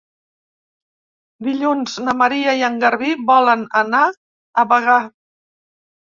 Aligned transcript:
Dilluns 1.47 1.97
na 2.07 2.15
Maria 2.21 2.55
i 2.59 2.63
en 2.67 2.79
Garbí 2.83 3.11
volen 3.27 3.67
anar 3.81 4.01
a 4.63 4.65
Bagà. 4.73 4.97